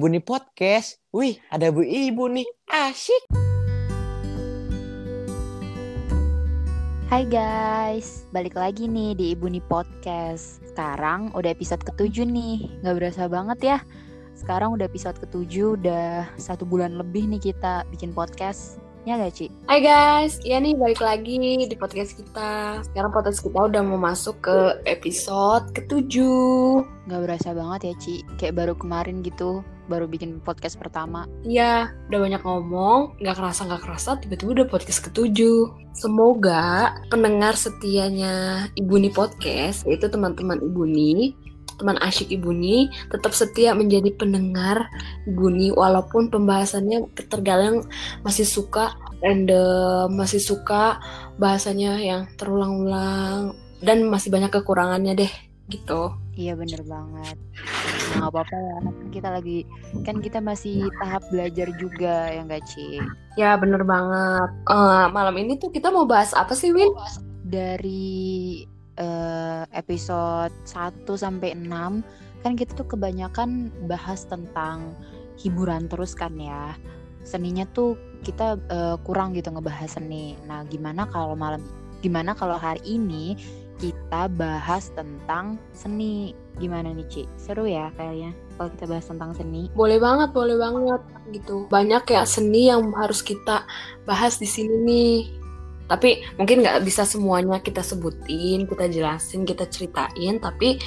Buni 0.00 0.24
Podcast. 0.24 0.96
Wih, 1.12 1.36
ada 1.52 1.68
Bu 1.68 1.84
Ibu 1.84 2.32
nih. 2.32 2.48
Asyik. 2.72 3.28
Hai 7.12 7.28
guys, 7.28 8.24
balik 8.32 8.56
lagi 8.56 8.88
nih 8.88 9.12
di 9.12 9.36
Ibu 9.36 9.52
Nih 9.52 9.60
Podcast. 9.60 10.64
Sekarang 10.72 11.28
udah 11.36 11.52
episode 11.52 11.84
ketujuh 11.84 12.24
nih, 12.24 12.80
nggak 12.80 12.96
berasa 12.96 13.28
banget 13.28 13.58
ya. 13.60 13.78
Sekarang 14.32 14.72
udah 14.72 14.88
episode 14.88 15.20
ketujuh, 15.20 15.76
udah 15.76 16.24
satu 16.40 16.64
bulan 16.64 16.96
lebih 16.96 17.28
nih 17.28 17.52
kita 17.52 17.84
bikin 17.92 18.16
podcast. 18.16 18.80
Ya 19.08 19.16
gak 19.16 19.32
Ci? 19.32 19.48
Hai 19.64 19.80
guys, 19.80 20.36
ya 20.44 20.60
nih 20.60 20.76
balik 20.76 21.00
lagi 21.00 21.40
di 21.40 21.72
podcast 21.72 22.20
kita. 22.20 22.84
Sekarang 22.84 23.08
podcast 23.08 23.40
kita 23.40 23.72
udah 23.72 23.80
mau 23.80 23.96
masuk 23.96 24.44
ke 24.44 24.76
episode 24.84 25.72
ketujuh. 25.72 26.84
Gak 27.08 27.20
berasa 27.24 27.56
banget 27.56 27.80
ya 27.88 27.94
Ci, 27.96 28.20
kayak 28.36 28.60
baru 28.60 28.76
kemarin 28.76 29.24
gitu, 29.24 29.64
baru 29.88 30.04
bikin 30.04 30.44
podcast 30.44 30.76
pertama. 30.76 31.24
Iya, 31.48 31.88
udah 32.12 32.18
banyak 32.20 32.42
ngomong, 32.44 33.16
gak 33.24 33.40
kerasa 33.40 33.72
gak 33.72 33.88
kerasa 33.88 34.20
tiba-tiba 34.20 34.60
udah 34.60 34.66
podcast 34.68 35.00
ketujuh. 35.08 35.72
Semoga 35.96 36.92
pendengar 37.08 37.56
setianya 37.56 38.68
Ibu 38.76 39.00
Nih 39.00 39.16
Podcast, 39.16 39.88
yaitu 39.88 40.12
teman-teman 40.12 40.60
Ibu 40.60 40.84
Nih, 40.84 41.32
teman 41.80 41.96
asyik 42.04 42.28
Ibu 42.28 42.52
Nih, 42.52 42.92
tetap 43.08 43.32
setia 43.32 43.72
menjadi 43.72 44.12
pendengar 44.12 44.92
Ibu 45.24 45.46
Nih, 45.48 45.72
walaupun 45.72 46.28
pembahasannya 46.28 47.08
terkadang 47.16 47.88
masih 48.20 48.44
suka 48.44 48.92
random, 49.24 50.12
masih 50.12 50.44
suka 50.44 51.00
bahasanya 51.40 51.96
yang 51.96 52.28
terulang-ulang, 52.36 53.56
dan 53.80 54.04
masih 54.12 54.28
banyak 54.28 54.52
kekurangannya 54.52 55.16
deh, 55.16 55.32
gitu. 55.72 56.12
Iya 56.36 56.56
bener 56.56 56.84
banget. 56.84 57.36
Nah, 58.10 58.26
gak 58.26 58.32
apa-apa 58.32 58.56
ya, 58.56 58.78
kita 59.12 59.28
lagi, 59.28 59.58
kan 60.04 60.20
kita 60.20 60.38
masih 60.40 60.88
tahap 61.00 61.24
belajar 61.32 61.68
juga 61.80 62.28
ya 62.32 62.42
gak 62.44 62.64
Ci? 62.68 63.00
Ya 63.38 63.54
bener 63.60 63.86
banget. 63.86 64.50
Eh, 64.68 65.06
malam 65.14 65.36
ini 65.36 65.56
tuh 65.56 65.72
kita 65.72 65.88
mau 65.94 66.04
bahas 66.08 66.32
apa 66.32 66.52
sih 66.56 66.72
Win? 66.74 66.90
Dari 67.44 68.64
eh, 69.00 69.62
episode 69.72 70.52
1 70.68 71.08
sampai 71.08 71.56
6 71.56 72.04
kan 72.40 72.52
kita 72.56 72.72
tuh 72.72 72.88
kebanyakan 72.96 73.68
bahas 73.84 74.24
tentang 74.28 74.96
hiburan 75.40 75.88
terus 75.88 76.12
kan 76.12 76.36
ya. 76.36 76.76
Seninya 77.24 77.64
tuh 77.72 77.96
kita 78.20 78.60
eh, 78.68 78.96
kurang 79.04 79.32
gitu 79.32 79.48
ngebahas 79.48 79.96
seni. 79.96 80.36
Nah, 80.44 80.64
gimana 80.68 81.08
kalau 81.08 81.32
malam 81.32 81.64
gimana 82.00 82.32
kalau 82.32 82.56
hari 82.56 82.80
ini 82.84 83.36
kita 83.80 84.28
bahas 84.36 84.92
tentang 84.92 85.56
seni. 85.72 86.36
Gimana 86.60 86.92
nih, 86.92 87.08
Ci? 87.08 87.22
Seru 87.40 87.64
ya 87.64 87.88
kayaknya 87.96 88.36
kalau 88.60 88.68
kita 88.76 88.84
bahas 88.84 89.08
tentang 89.08 89.32
seni. 89.32 89.72
Boleh 89.72 89.96
banget, 89.96 90.36
boleh 90.36 90.56
banget 90.60 91.00
gitu. 91.32 91.64
Banyak 91.72 92.04
ya 92.04 92.28
seni 92.28 92.68
yang 92.68 92.92
harus 92.92 93.24
kita 93.24 93.64
bahas 94.04 94.36
di 94.36 94.44
sini 94.44 94.76
nih. 94.84 95.39
Tapi 95.90 96.22
mungkin 96.38 96.62
nggak 96.62 96.86
bisa 96.86 97.02
semuanya 97.02 97.58
kita 97.58 97.82
sebutin, 97.82 98.70
kita 98.70 98.86
jelasin, 98.86 99.42
kita 99.42 99.66
ceritain. 99.66 100.38
Tapi 100.38 100.78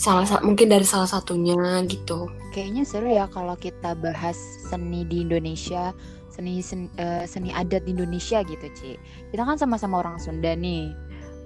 salah 0.00 0.24
sa- 0.24 0.40
mungkin 0.40 0.72
dari 0.72 0.88
salah 0.88 1.04
satunya 1.04 1.84
gitu. 1.84 2.32
Kayaknya 2.56 2.82
seru 2.88 3.12
ya 3.12 3.28
kalau 3.28 3.52
kita 3.60 3.92
bahas 4.00 4.40
seni 4.64 5.04
di 5.04 5.28
Indonesia, 5.28 5.92
seni 6.32 6.64
seni, 6.64 6.88
eh, 6.96 7.28
seni 7.28 7.52
adat 7.52 7.84
di 7.84 7.92
Indonesia 7.92 8.40
gitu, 8.40 8.66
Ci. 8.72 8.96
Kita 9.28 9.44
kan 9.44 9.60
sama-sama 9.60 10.00
orang 10.00 10.16
Sunda 10.16 10.56
nih. 10.56 10.88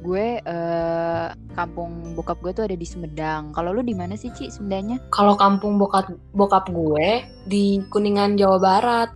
Gue 0.00 0.38
eh, 0.38 1.26
kampung 1.58 2.14
bokap 2.14 2.38
gue 2.40 2.52
tuh 2.54 2.64
ada 2.70 2.78
di 2.78 2.86
Sumedang. 2.86 3.50
Kalau 3.50 3.74
lu 3.74 3.82
di 3.82 3.92
mana 3.98 4.14
sih, 4.14 4.30
Ci, 4.30 4.54
Sundanya? 4.54 5.02
Kalau 5.10 5.34
kampung 5.34 5.82
bokap 5.82 6.14
bokap 6.30 6.70
gue 6.70 7.26
di 7.44 7.82
Kuningan 7.90 8.38
Jawa 8.38 8.58
Barat. 8.62 9.10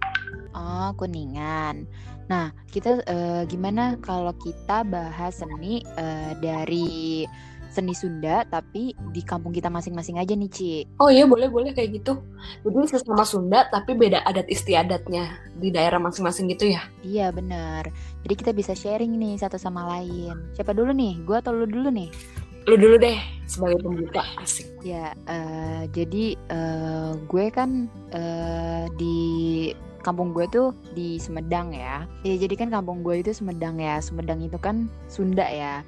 Oh, 0.55 0.91
Kuningan. 0.99 1.87
Nah, 2.31 2.53
kita 2.73 3.05
eh, 3.05 3.43
gimana 3.49 4.01
kalau 4.01 4.33
kita 4.41 4.85
bahas 4.87 5.41
seni 5.41 5.85
eh, 5.97 6.33
dari 6.41 7.25
seni 7.75 7.91
Sunda 7.91 8.47
tapi 8.47 8.95
di 9.11 9.23
kampung 9.27 9.51
kita 9.51 9.67
masing-masing 9.67 10.23
aja 10.23 10.31
nih, 10.39 10.51
Ci. 10.51 10.73
Oh 11.03 11.11
iya 11.11 11.27
boleh 11.27 11.51
boleh 11.51 11.75
kayak 11.75 11.99
gitu. 11.99 12.23
Jadi 12.63 12.87
sesama 12.87 13.27
Sunda 13.27 13.67
tapi 13.67 13.99
beda 13.99 14.23
adat 14.23 14.47
istiadatnya 14.47 15.43
di 15.59 15.75
daerah 15.75 15.99
masing-masing 15.99 16.55
gitu 16.55 16.71
ya. 16.71 16.87
Iya, 17.03 17.35
benar. 17.35 17.91
Jadi 18.23 18.35
kita 18.39 18.55
bisa 18.55 18.79
sharing 18.79 19.19
nih 19.19 19.43
satu 19.43 19.59
sama 19.59 19.91
lain. 19.91 20.55
Siapa 20.55 20.71
dulu 20.71 20.95
nih? 20.95 21.19
Gue 21.27 21.37
atau 21.43 21.51
lu 21.51 21.67
dulu 21.67 21.91
nih? 21.91 22.09
Lu 22.65 22.81
dulu 22.81 22.97
deh 22.97 23.19
sebagai 23.45 23.83
pembuka 23.83 24.25
asik. 24.41 24.71
Ya, 24.81 25.13
eh, 25.29 25.85
jadi 25.93 26.39
eh, 26.49 27.13
gue 27.27 27.47
kan 27.53 27.91
eh, 28.15 28.87
di 28.97 29.19
kampung 30.05 30.37
gue 30.37 30.45
tuh 30.53 30.77
di 30.93 31.17
Sumedang 31.17 31.73
ya. 31.73 32.05
Ya, 32.23 32.35
jadi 32.37 32.55
kan 32.55 32.69
kampung 32.69 33.01
gue 33.01 33.25
itu 33.25 33.33
Sumedang 33.33 33.81
ya. 33.81 33.99
Sumedang 34.05 34.45
itu 34.45 34.61
kan 34.61 34.93
Sunda 35.09 35.49
ya. 35.49 35.81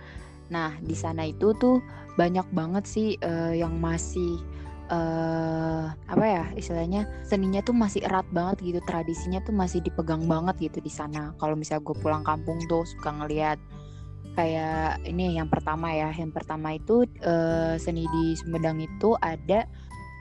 Nah, 0.49 0.72
di 0.81 0.97
sana 0.97 1.28
itu 1.28 1.53
tuh 1.60 1.84
banyak 2.16 2.49
banget 2.56 2.88
sih 2.88 3.21
eh, 3.21 3.60
yang 3.60 3.76
masih 3.76 4.41
eh 4.87 5.84
apa 5.91 6.25
ya 6.25 6.47
istilahnya 6.55 7.10
seninya 7.26 7.59
tuh 7.59 7.75
masih 7.75 8.06
erat 8.06 8.22
banget 8.31 8.71
gitu 8.71 8.78
tradisinya 8.87 9.43
tuh 9.43 9.50
masih 9.50 9.82
dipegang 9.82 10.31
banget 10.31 10.71
gitu 10.71 10.78
di 10.78 10.93
sana 10.94 11.34
kalau 11.43 11.59
misalnya 11.59 11.82
gue 11.91 11.97
pulang 11.99 12.22
kampung 12.22 12.62
tuh 12.71 12.87
suka 12.87 13.10
ngeliat 13.10 13.59
kayak 14.38 15.03
ini 15.03 15.43
yang 15.43 15.50
pertama 15.50 15.91
ya 15.91 16.15
yang 16.15 16.31
pertama 16.31 16.78
itu 16.78 17.03
eh, 17.19 17.75
seni 17.82 18.06
di 18.06 18.38
Sumedang 18.38 18.78
itu 18.78 19.19
ada 19.19 19.66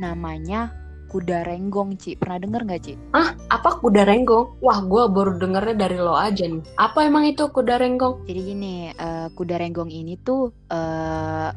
namanya 0.01 0.73
kuda 1.09 1.45
renggong 1.45 1.95
Ci 1.95 2.17
pernah 2.17 2.41
denger 2.41 2.61
nggak 2.65 2.81
Ci? 2.81 2.93
Ah, 3.13 3.37
apa 3.53 3.79
kuda 3.79 4.03
renggong? 4.05 4.59
Wah, 4.59 4.79
gua 4.83 5.07
baru 5.07 5.37
dengernya 5.37 5.75
dari 5.77 5.97
lo 6.01 6.17
aja 6.17 6.45
nih. 6.45 6.61
Apa 6.75 7.05
emang 7.05 7.29
itu 7.29 7.47
kuda 7.49 7.79
renggong? 7.79 8.25
Jadi 8.25 8.41
gini 8.41 8.75
eh, 8.91 9.27
kuda 9.33 9.55
renggong 9.61 9.91
ini 9.93 10.17
tuh 10.19 10.51
eh, 10.69 11.49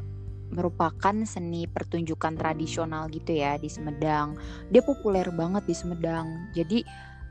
merupakan 0.48 1.16
seni 1.28 1.68
pertunjukan 1.68 2.34
tradisional 2.36 3.12
gitu 3.12 3.36
ya 3.36 3.60
di 3.60 3.68
Sumedang. 3.68 4.36
Dia 4.72 4.80
populer 4.80 5.28
banget 5.32 5.68
di 5.68 5.74
Sumedang. 5.76 6.52
Jadi 6.56 6.84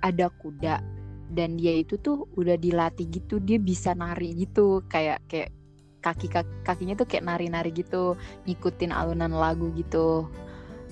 ada 0.06 0.30
kuda 0.30 0.80
dan 1.28 1.60
dia 1.60 1.76
itu 1.76 2.00
tuh 2.00 2.30
udah 2.40 2.56
dilatih 2.56 3.10
gitu, 3.12 3.44
dia 3.44 3.60
bisa 3.60 3.92
nari 3.92 4.32
gitu 4.38 4.86
kayak 4.88 5.20
kayak 5.28 5.52
kaki 6.00 6.32
kakinya 6.64 6.96
tuh 6.96 7.04
kayak 7.10 7.26
nari-nari 7.28 7.74
gitu, 7.76 8.16
ngikutin 8.48 8.96
alunan 8.96 9.34
lagu 9.36 9.74
gitu. 9.76 10.30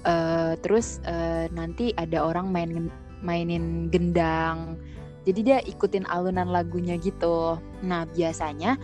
Eh, 0.06 0.54
terus 0.62 1.02
eh, 1.10 1.50
nanti 1.50 1.90
ada 1.98 2.22
orang 2.22 2.54
main 2.54 2.94
mainin 3.26 3.90
gendang. 3.90 4.78
Jadi 5.26 5.40
dia 5.42 5.58
ikutin 5.66 6.06
alunan 6.06 6.54
lagunya 6.54 6.94
gitu. 7.02 7.58
Nah, 7.82 8.06
biasanya 8.14 8.78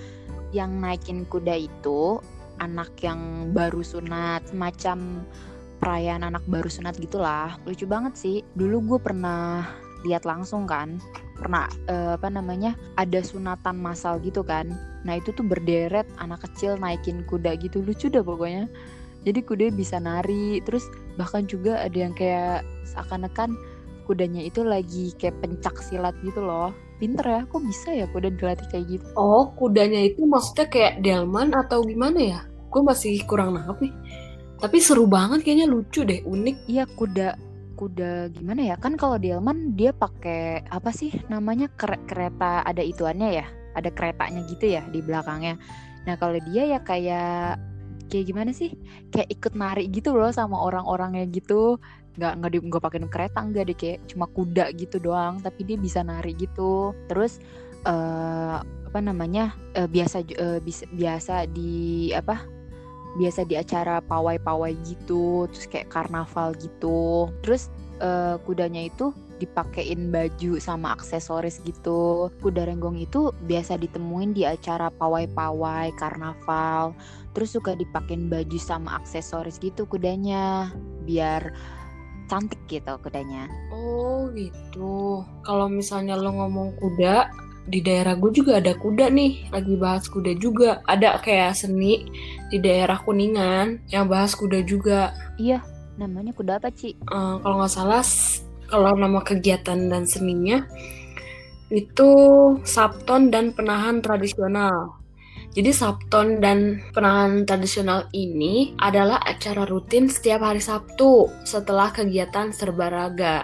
yang 0.49 0.81
naikin 0.81 1.29
kuda 1.29 1.53
itu 1.53 2.17
anak 2.57 2.89
yang 3.05 3.53
baru 3.53 3.85
sunat, 3.85 4.49
semacam 4.49 5.21
perayaan 5.77 6.25
anak 6.25 6.41
baru 6.49 6.65
sunat 6.65 6.97
gitulah. 6.97 7.53
Lucu 7.69 7.85
banget 7.85 8.17
sih. 8.17 8.37
Dulu 8.57 8.97
gue 8.97 8.99
pernah 9.05 9.69
lihat 10.01 10.25
langsung 10.25 10.65
kan, 10.65 10.97
pernah 11.37 11.69
eh, 11.85 12.17
apa 12.17 12.33
namanya 12.33 12.73
ada 12.97 13.21
sunatan 13.21 13.77
massal 13.77 14.17
gitu 14.25 14.41
kan. 14.41 14.73
Nah 15.05 15.21
itu 15.21 15.29
tuh 15.37 15.45
berderet 15.45 16.09
anak 16.17 16.49
kecil 16.49 16.81
naikin 16.81 17.21
kuda 17.29 17.53
gitu, 17.61 17.85
lucu 17.85 18.09
dah 18.09 18.25
pokoknya. 18.25 18.65
Jadi 19.21 19.39
kuda 19.45 19.69
bisa 19.73 20.01
nari, 20.01 20.59
terus 20.65 20.89
bahkan 21.13 21.45
juga 21.45 21.77
ada 21.81 21.93
yang 21.93 22.13
kayak 22.17 22.65
seakan-akan 22.89 23.53
kudanya 24.09 24.41
itu 24.41 24.65
lagi 24.65 25.13
kayak 25.21 25.37
pencak 25.45 25.77
silat 25.85 26.17
gitu 26.25 26.41
loh. 26.41 26.73
Pinter 26.97 27.25
ya, 27.25 27.41
kok 27.45 27.61
bisa 27.65 27.89
ya 27.93 28.05
kuda 28.09 28.33
dilatih 28.33 28.67
kayak 28.69 28.85
gitu? 28.97 29.05
Oh, 29.17 29.53
kudanya 29.57 30.01
itu 30.05 30.25
maksudnya 30.25 30.69
kayak 30.69 31.01
delman 31.05 31.53
atau 31.53 31.85
gimana 31.85 32.17
ya? 32.17 32.39
Gue 32.69 32.81
masih 32.81 33.21
kurang 33.29 33.57
nangkep 33.57 33.89
nih. 33.89 33.93
Tapi 34.61 34.77
seru 34.77 35.09
banget 35.09 35.41
kayaknya 35.41 35.65
lucu 35.69 36.05
deh, 36.05 36.21
unik. 36.21 36.57
Iya 36.69 36.85
kuda 36.93 37.51
kuda 37.81 38.29
gimana 38.29 38.61
ya 38.61 38.75
kan 38.77 38.93
kalau 38.93 39.17
Delman 39.17 39.73
dia 39.73 39.89
pakai 39.89 40.61
apa 40.69 40.93
sih 40.93 41.09
namanya 41.33 41.65
kere- 41.73 42.05
kereta 42.05 42.61
ada 42.61 42.85
ituannya 42.85 43.41
ya 43.41 43.45
ada 43.73 43.89
keretanya 43.89 44.45
gitu 44.45 44.69
ya 44.69 44.85
di 44.93 45.01
belakangnya 45.01 45.57
nah 46.05 46.13
kalau 46.13 46.37
dia 46.45 46.77
ya 46.77 46.79
kayak 46.85 47.57
kayak 48.11 48.25
gimana 48.27 48.51
sih? 48.51 48.75
Kayak 49.15 49.31
ikut 49.31 49.53
nari 49.55 49.87
gitu 49.87 50.11
loh 50.11 50.29
sama 50.35 50.59
orang-orangnya 50.59 51.23
gitu. 51.31 51.79
Nggak 52.19 52.33
nggak 52.43 52.49
nggak 52.67 52.83
pakai 52.83 52.99
kereta 53.07 53.39
enggak 53.39 53.63
deh 53.71 53.77
kayak 53.79 53.99
cuma 54.11 54.27
kuda 54.27 54.75
gitu 54.75 54.99
doang 54.99 55.39
tapi 55.39 55.63
dia 55.63 55.79
bisa 55.79 56.03
nari 56.03 56.35
gitu. 56.35 56.91
Terus 57.07 57.39
eh 57.87 58.57
apa 58.61 58.99
namanya 58.99 59.55
eh, 59.71 59.87
biasa 59.87 60.27
ju- 60.27 60.35
eh, 60.35 60.59
bis- 60.59 60.85
biasa 60.91 61.47
di 61.47 62.11
apa 62.11 62.43
biasa 63.15 63.43
di 63.47 63.55
acara 63.55 64.03
pawai-pawai 64.03 64.71
gitu 64.83 65.47
terus 65.47 65.65
kayak 65.71 65.87
karnaval 65.87 66.51
gitu. 66.59 67.31
Terus 67.39 67.71
eh, 68.03 68.35
kudanya 68.43 68.83
itu 68.83 69.15
dipakein 69.41 70.13
baju 70.13 70.61
sama 70.61 70.93
aksesoris 70.93 71.57
gitu 71.65 72.29
kuda 72.45 72.69
renggong 72.69 73.01
itu 73.01 73.33
biasa 73.49 73.81
ditemuin 73.81 74.37
di 74.37 74.45
acara 74.45 74.93
pawai-pawai 74.93 75.89
karnaval 75.97 76.93
terus 77.33 77.57
suka 77.57 77.73
dipakein 77.73 78.29
baju 78.29 78.57
sama 78.61 79.01
aksesoris 79.01 79.57
gitu 79.57 79.89
kudanya 79.89 80.69
biar 81.03 81.49
cantik 82.31 82.63
gitu 82.71 82.95
kudanya. 83.03 83.51
Oh 83.75 84.31
gitu. 84.31 85.27
Kalau 85.43 85.67
misalnya 85.67 86.15
lo 86.15 86.31
ngomong 86.31 86.79
kuda, 86.79 87.27
di 87.67 87.83
daerah 87.83 88.15
gue 88.15 88.31
juga 88.31 88.63
ada 88.63 88.71
kuda 88.71 89.11
nih. 89.11 89.51
Lagi 89.51 89.75
bahas 89.75 90.07
kuda 90.07 90.39
juga. 90.39 90.79
Ada 90.87 91.19
kayak 91.19 91.59
seni 91.59 92.07
di 92.47 92.57
daerah 92.63 92.95
Kuningan 93.03 93.83
yang 93.91 94.07
bahas 94.07 94.31
kuda 94.31 94.63
juga. 94.63 95.11
Iya, 95.35 95.59
namanya 95.99 96.31
kuda 96.31 96.63
apa, 96.63 96.71
Ci? 96.71 96.95
Eh, 96.95 97.35
kalau 97.43 97.59
nggak 97.59 97.73
salah, 97.75 98.05
kalau 98.71 98.95
nama 98.95 99.19
kegiatan 99.19 99.91
dan 99.91 100.07
seninya 100.07 100.63
itu 101.67 102.11
Sabton 102.63 103.27
dan 103.27 103.51
Penahan 103.51 103.99
Tradisional. 103.99 104.95
Jadi 105.51 105.75
Sabton 105.75 106.39
dan 106.39 106.79
Penahan 106.95 107.43
Tradisional 107.43 108.07
ini 108.15 108.71
adalah 108.79 109.19
acara 109.19 109.67
rutin 109.67 110.07
setiap 110.07 110.47
hari 110.47 110.63
Sabtu 110.63 111.27
setelah 111.43 111.91
kegiatan 111.91 112.55
serbaraga 112.55 113.43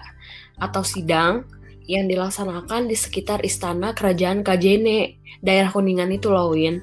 atau 0.55 0.87
sidang 0.87 1.43
yang 1.87 2.07
dilaksanakan 2.07 2.87
di 2.87 2.95
sekitar 2.95 3.43
Istana 3.43 3.91
Kerajaan 3.91 4.43
Kajene, 4.43 5.19
daerah 5.43 5.71
Kuningan 5.71 6.11
itu 6.11 6.31
loh, 6.31 6.55
Win. 6.55 6.79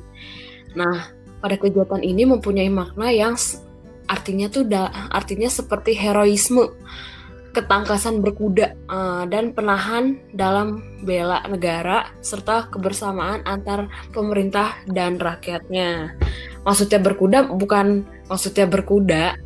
Nah, 0.76 1.12
pada 1.40 1.56
kegiatan 1.56 2.00
ini 2.00 2.24
mempunyai 2.28 2.68
makna 2.72 3.12
yang 3.12 3.36
artinya 4.08 4.48
tuh 4.48 4.64
da- 4.68 5.12
artinya 5.12 5.48
seperti 5.48 5.96
heroisme, 5.96 6.72
ketangkasan 7.54 8.20
berkuda, 8.20 8.74
eh, 8.74 9.24
dan 9.30 9.54
penahan 9.54 10.18
dalam 10.34 10.82
bela 11.06 11.40
negara 11.46 12.10
serta 12.18 12.68
kebersamaan 12.74 13.46
antar 13.46 13.86
pemerintah 14.10 14.82
dan 14.90 15.16
rakyatnya. 15.16 16.18
Maksudnya 16.66 16.98
berkuda 16.98 17.46
bukan 17.54 18.02
maksudnya 18.26 18.66
berkuda, 18.66 19.38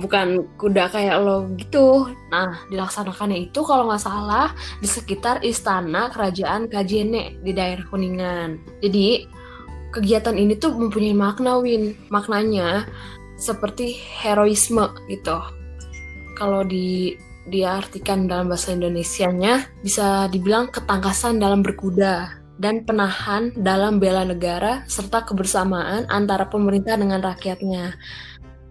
bukan 0.00 0.48
kuda 0.56 0.88
kayak 0.90 1.20
lo 1.20 1.46
gitu. 1.60 2.10
Nah, 2.32 2.64
dilaksanakannya 2.72 3.52
itu 3.52 3.60
kalau 3.62 3.86
nggak 3.86 4.02
salah 4.02 4.52
di 4.80 4.88
sekitar 4.88 5.44
istana 5.44 6.08
kerajaan 6.10 6.66
Kajene 6.66 7.38
di 7.44 7.52
daerah 7.52 7.84
Kuningan. 7.86 8.58
Jadi 8.80 9.28
kegiatan 9.92 10.34
ini 10.34 10.56
tuh 10.56 10.74
mempunyai 10.74 11.14
makna 11.14 11.60
Win. 11.60 11.94
Maknanya 12.08 12.88
seperti 13.36 13.96
heroisme 13.96 14.90
gitu. 15.06 15.38
Kalau 16.40 16.64
di 16.64 17.14
diartikan 17.50 18.30
dalam 18.30 18.48
bahasa 18.48 18.70
Indonesianya 18.70 19.66
bisa 19.82 20.30
dibilang 20.30 20.70
ketangkasan 20.70 21.42
dalam 21.42 21.66
berkuda 21.66 22.40
dan 22.60 22.86
penahan 22.86 23.50
dalam 23.58 23.98
bela 23.98 24.22
negara 24.22 24.86
serta 24.86 25.26
kebersamaan 25.26 26.06
antara 26.06 26.46
pemerintah 26.46 26.94
dengan 26.94 27.18
rakyatnya. 27.24 27.98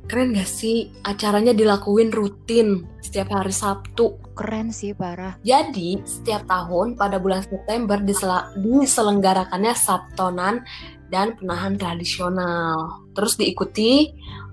Keren 0.10 0.34
gak 0.34 0.50
sih? 0.50 0.90
Acaranya 1.06 1.54
dilakuin 1.54 2.10
rutin 2.10 2.82
setiap 2.98 3.30
hari 3.30 3.54
Sabtu. 3.54 4.18
Keren 4.34 4.74
sih, 4.74 4.98
parah. 4.98 5.38
Jadi, 5.46 6.02
setiap 6.02 6.50
tahun 6.50 6.98
pada 6.98 7.22
bulan 7.22 7.46
September 7.46 8.02
disela- 8.02 8.50
diselenggarakannya 8.58 9.78
Sabtonan 9.78 10.66
dan 11.14 11.38
penahan 11.38 11.78
tradisional. 11.78 13.06
Terus 13.14 13.38
diikuti 13.38 14.10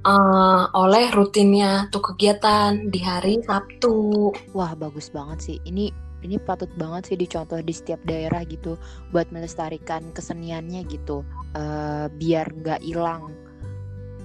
eh, 0.06 0.62
oleh 0.70 1.06
rutinnya 1.11 1.91
tuh 1.91 2.03
kegiatan 2.14 2.88
di 2.88 3.00
hari 3.03 3.43
Sabtu. 3.43 4.31
Wah, 4.55 4.73
bagus 4.79 5.11
banget 5.11 5.38
sih. 5.43 5.58
Ini 5.67 5.91
ini 6.25 6.43
patut 6.43 6.70
banget 6.81 7.12
sih 7.12 7.17
dicontoh 7.19 7.61
di 7.61 7.70
setiap 7.70 8.00
daerah 8.06 8.43
gitu 8.47 8.79
buat 9.11 9.29
melestarikan 9.35 10.14
keseniannya 10.14 10.87
gitu. 10.87 11.26
Eh, 11.58 12.06
biar 12.14 12.47
nggak 12.55 12.82
hilang. 12.87 13.35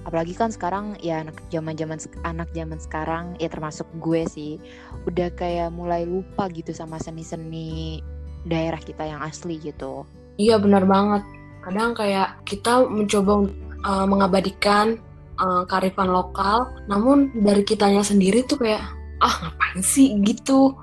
Apalagi 0.02 0.34
kan 0.34 0.50
sekarang 0.50 0.98
ya 0.98 1.22
anak 1.22 1.38
zaman-zaman 1.46 1.94
sek- 1.94 2.18
anak 2.26 2.50
zaman 2.50 2.78
sekarang 2.82 3.38
ya 3.38 3.46
termasuk 3.46 3.86
gue 4.02 4.26
sih 4.26 4.58
udah 5.06 5.30
kayak 5.38 5.70
mulai 5.70 6.02
lupa 6.02 6.50
gitu 6.50 6.74
sama 6.74 6.98
seni-seni 6.98 8.02
daerah 8.42 8.82
kita 8.82 9.06
yang 9.06 9.22
asli 9.22 9.62
gitu. 9.62 10.02
Iya 10.42 10.58
benar 10.58 10.90
banget. 10.90 11.22
Kadang 11.62 11.94
kayak 11.94 12.42
kita 12.42 12.82
mencoba 12.90 13.46
uh, 13.86 14.06
mengabadikan 14.10 14.98
uh, 15.42 15.62
kearifan 15.66 16.14
lokal, 16.14 16.70
namun 16.86 17.34
dari 17.34 17.66
kitanya 17.66 18.06
sendiri 18.06 18.46
tuh 18.46 18.62
kayak 18.62 18.82
ah 19.18 19.34
ngapain 19.42 19.82
sih 19.82 20.14
gitu. 20.22 20.78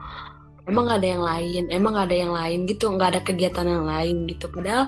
Emang 0.69 0.85
gak 0.85 1.01
ada 1.01 1.09
yang 1.17 1.23
lain, 1.25 1.63
emang 1.73 1.91
gak 1.97 2.07
ada 2.11 2.17
yang 2.19 2.33
lain 2.35 2.59
gitu, 2.69 2.93
nggak 2.93 3.09
ada 3.15 3.21
kegiatan 3.25 3.65
yang 3.65 3.89
lain 3.89 4.29
gitu. 4.29 4.45
Padahal 4.53 4.85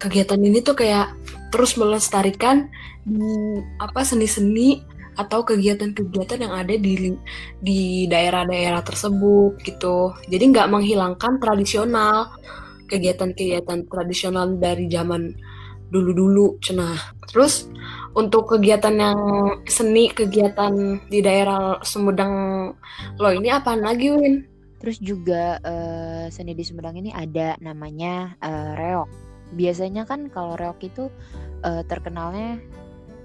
kegiatan 0.00 0.40
ini 0.40 0.64
tuh 0.64 0.72
kayak 0.72 1.12
terus 1.52 1.76
melestarikan 1.76 2.72
di 3.04 3.60
apa 3.76 4.00
seni-seni 4.00 4.80
atau 5.20 5.44
kegiatan-kegiatan 5.44 6.40
yang 6.40 6.54
ada 6.56 6.72
di 6.72 7.12
di 7.60 8.08
daerah-daerah 8.08 8.80
tersebut 8.80 9.60
gitu. 9.60 10.16
Jadi 10.32 10.44
nggak 10.56 10.72
menghilangkan 10.72 11.36
tradisional 11.36 12.32
kegiatan-kegiatan 12.88 13.86
tradisional 13.86 14.56
dari 14.56 14.88
zaman 14.88 15.36
dulu-dulu 15.90 16.56
cenah. 16.62 16.98
Terus 17.30 17.70
untuk 18.14 18.50
kegiatan 18.50 18.94
yang 18.94 19.20
seni 19.66 20.10
kegiatan 20.10 21.02
di 21.06 21.22
daerah 21.22 21.78
Sumedang 21.82 22.34
lo 23.18 23.28
ini 23.30 23.50
apaan 23.50 23.82
lagi 23.82 24.10
Win? 24.10 24.46
Terus 24.80 24.96
juga 24.98 25.60
eh, 25.60 26.26
seni 26.32 26.56
di 26.56 26.64
Sumedang 26.64 26.96
ini 26.96 27.12
ada 27.12 27.54
namanya 27.60 28.34
eh, 28.40 28.72
reok. 28.78 29.10
Biasanya 29.54 30.06
kan 30.06 30.30
kalau 30.32 30.56
reok 30.56 30.80
itu 30.86 31.04
eh, 31.66 31.82
terkenalnya 31.86 32.62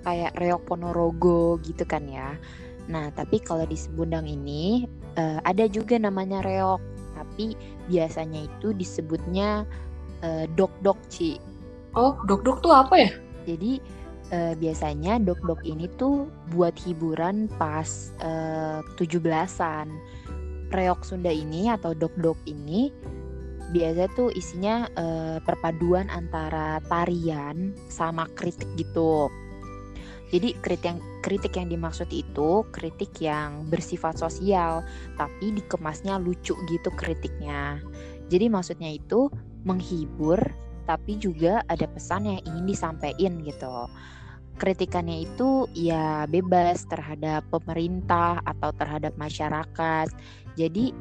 kayak 0.05 0.37
reok 0.37 0.61
Ponorogo 0.69 1.57
gitu 1.65 1.81
kan 1.87 2.05
ya. 2.05 2.37
Nah, 2.85 3.09
tapi 3.17 3.41
kalau 3.41 3.65
di 3.65 3.73
Sumedang 3.73 4.29
ini 4.29 4.85
eh, 5.17 5.39
ada 5.41 5.65
juga 5.65 5.97
namanya 5.97 6.45
reok, 6.45 6.81
tapi 7.17 7.57
biasanya 7.89 8.45
itu 8.45 8.75
disebutnya 8.77 9.65
eh, 10.21 10.45
dok-dok, 10.53 10.99
Ci. 11.09 11.41
Oh, 11.95 12.19
dok-dok 12.27 12.59
tuh 12.59 12.75
apa 12.75 12.95
ya? 12.99 13.11
Jadi 13.47 13.79
eh, 14.35 14.53
biasanya 14.59 15.15
dok-dok 15.23 15.63
ini 15.63 15.87
tuh 15.95 16.27
buat 16.51 16.75
hiburan 16.75 17.47
pas 17.55 18.11
eh, 18.19 18.83
17-an. 18.99 19.87
Reok 20.75 21.07
Sunda 21.07 21.31
ini 21.31 21.71
atau 21.71 21.95
dok-dok 21.95 22.35
ini 22.51 22.91
biasa 23.71 24.11
tuh 24.13 24.27
isinya 24.35 24.91
eh, 24.91 25.39
perpaduan 25.39 26.11
antara 26.11 26.83
tarian 26.91 27.71
sama 27.87 28.27
kritik 28.35 28.67
gitu. 28.75 29.31
Jadi 30.35 30.51
kritik 30.59 30.83
yang 30.83 30.99
kritik 31.23 31.53
yang 31.55 31.71
dimaksud 31.71 32.11
itu 32.11 32.65
kritik 32.75 33.13
yang 33.23 33.71
bersifat 33.71 34.19
sosial, 34.19 34.83
tapi 35.15 35.55
dikemasnya 35.55 36.19
lucu 36.19 36.59
gitu 36.67 36.89
kritiknya. 36.97 37.79
Jadi 38.27 38.51
maksudnya 38.51 38.89
itu 38.91 39.31
menghibur 39.63 40.43
tapi 40.85 41.17
juga 41.19 41.65
ada 41.67 41.85
pesan 41.89 42.29
yang 42.29 42.41
ingin 42.45 42.65
disampaikan 42.65 43.41
gitu. 43.43 43.89
Kritikannya 44.55 45.27
itu 45.27 45.67
ya 45.75 46.23
bebas 46.31 46.87
terhadap 46.87 47.43
pemerintah 47.51 48.39
atau 48.47 48.71
terhadap 48.71 49.11
masyarakat. 49.19 50.07
Jadi 50.55 50.95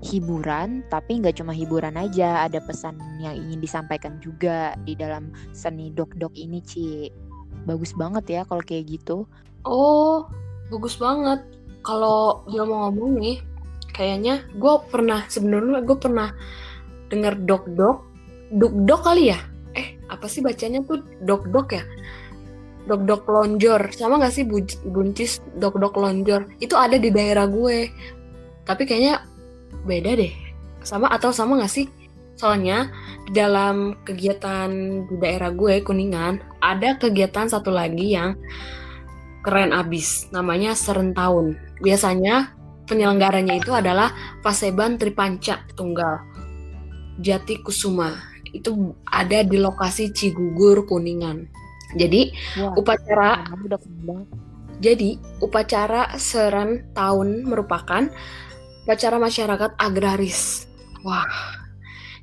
hiburan 0.00 0.80
tapi 0.88 1.20
nggak 1.20 1.36
cuma 1.36 1.52
hiburan 1.52 1.96
aja, 2.00 2.48
ada 2.48 2.62
pesan 2.64 2.96
yang 3.20 3.36
ingin 3.36 3.60
disampaikan 3.60 4.16
juga 4.24 4.72
di 4.88 4.96
dalam 4.96 5.28
seni 5.52 5.92
dok-dok 5.92 6.32
ini, 6.36 6.64
Ci. 6.64 7.12
Bagus 7.68 7.92
banget 7.92 8.24
ya 8.30 8.40
kalau 8.48 8.64
kayak 8.64 8.88
gitu. 8.88 9.28
Oh, 9.66 10.24
bagus 10.72 10.96
banget. 10.96 11.42
Kalau 11.84 12.46
dia 12.48 12.64
mau 12.64 12.88
ngomong 12.88 13.18
nih, 13.20 13.38
kayaknya 13.92 14.46
gue 14.56 14.74
pernah 14.88 15.26
sebenarnya 15.28 15.82
gue 15.82 15.96
pernah 15.98 16.28
denger 17.12 17.34
dok-dok, 17.46 17.98
duk-dok 18.52 19.00
kali 19.02 19.32
ya? 19.34 19.38
Eh, 19.76 19.98
apa 20.08 20.26
sih 20.30 20.40
bacanya 20.40 20.82
tuh 20.86 21.02
dok-dok 21.22 21.68
ya? 21.74 21.84
Dok-dok 22.86 23.26
lonjor, 23.26 23.90
sama 23.90 24.22
gak 24.22 24.34
sih 24.34 24.46
bu- 24.46 24.82
buncis 24.86 25.42
dok-dok 25.58 25.98
lonjor? 25.98 26.46
Itu 26.62 26.78
ada 26.78 26.94
di 26.96 27.10
daerah 27.10 27.50
gue. 27.50 27.90
Tapi 28.62 28.82
kayaknya 28.86 29.26
beda 29.82 30.14
deh. 30.14 30.32
Sama 30.86 31.10
atau 31.10 31.34
sama 31.34 31.58
gak 31.58 31.72
sih? 31.72 31.86
Soalnya 32.36 32.92
di 33.26 33.32
dalam 33.32 33.96
kegiatan 34.04 34.68
di 35.08 35.16
daerah 35.16 35.50
gue 35.50 35.80
Kuningan 35.80 36.60
ada 36.60 37.00
kegiatan 37.00 37.48
satu 37.48 37.72
lagi 37.72 38.12
yang 38.12 38.36
keren 39.40 39.72
abis 39.72 40.28
namanya 40.30 40.76
Serentaun. 40.76 41.56
Biasanya 41.80 42.52
penyelenggaranya 42.86 43.56
itu 43.56 43.72
adalah 43.72 44.12
Paseban 44.44 45.00
Tripanca 45.00 45.64
Tunggal 45.74 46.22
Jati 47.18 47.64
Kusuma. 47.64 48.35
Itu 48.52 48.94
ada 49.08 49.42
di 49.42 49.56
lokasi 49.58 50.14
Cigugur 50.14 50.86
Kuningan. 50.86 51.46
Jadi 51.96 52.34
Wah, 52.60 52.74
upacara 52.74 53.46
udah 53.54 53.80
jadi 54.76 55.16
upacara 55.40 56.12
Serentaun 56.20 57.48
merupakan 57.48 58.04
upacara 58.84 59.16
masyarakat 59.16 59.70
agraris. 59.80 60.68
Wah. 61.00 61.24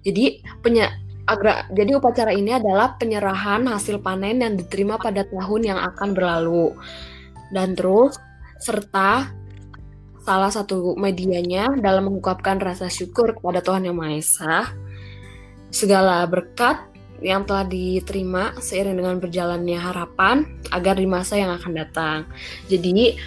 Jadi 0.04 0.44
penya 0.62 0.92
agra 1.24 1.66
jadi 1.72 1.98
upacara 1.98 2.36
ini 2.36 2.54
adalah 2.54 3.00
penyerahan 3.00 3.64
hasil 3.72 4.04
panen 4.04 4.44
yang 4.44 4.54
diterima 4.60 5.00
pada 5.00 5.26
tahun 5.26 5.62
yang 5.74 5.80
akan 5.80 6.14
berlalu. 6.14 6.78
Dan 7.50 7.74
terus 7.74 8.20
serta 8.62 9.34
salah 10.24 10.52
satu 10.52 10.96
medianya 10.96 11.74
dalam 11.82 12.08
mengungkapkan 12.08 12.62
rasa 12.62 12.88
syukur 12.88 13.36
kepada 13.36 13.60
Tuhan 13.60 13.90
Yang 13.90 13.98
Maha 13.98 14.14
Esa. 14.16 14.58
Segala 15.74 16.22
berkat 16.30 16.86
yang 17.24 17.48
telah 17.50 17.66
diterima 17.66 18.54
seiring 18.62 19.00
dengan 19.00 19.18
berjalannya 19.18 19.80
harapan 19.80 20.46
agar 20.70 21.00
di 21.00 21.08
masa 21.10 21.40
yang 21.40 21.50
akan 21.56 21.74
datang. 21.74 22.18
Jadi 22.70 23.18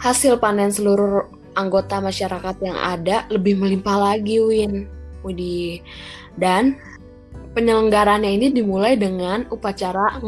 hasil 0.00 0.40
panen 0.40 0.72
seluruh 0.72 1.26
anggota 1.52 2.00
masyarakat 2.00 2.56
yang 2.64 2.78
ada 2.78 3.28
lebih 3.28 3.60
melimpah 3.60 4.14
lagi, 4.14 4.40
Win. 4.40 4.88
Widi. 5.20 5.82
Dan 6.38 6.78
penyelenggarannya 7.56 8.30
ini 8.30 8.46
dimulai 8.52 8.94
dengan 8.94 9.48
upacara 9.48 10.20